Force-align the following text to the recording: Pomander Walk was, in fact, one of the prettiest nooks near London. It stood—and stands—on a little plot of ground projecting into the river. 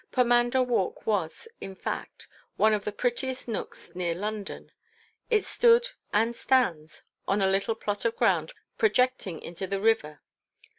Pomander 0.11 0.63
Walk 0.63 1.05
was, 1.05 1.47
in 1.59 1.75
fact, 1.75 2.25
one 2.57 2.73
of 2.73 2.85
the 2.85 2.91
prettiest 2.91 3.47
nooks 3.47 3.93
near 3.93 4.15
London. 4.15 4.71
It 5.29 5.45
stood—and 5.45 6.35
stands—on 6.35 7.39
a 7.39 7.45
little 7.45 7.75
plot 7.75 8.03
of 8.05 8.15
ground 8.15 8.51
projecting 8.79 9.39
into 9.39 9.67
the 9.67 9.79
river. 9.79 10.21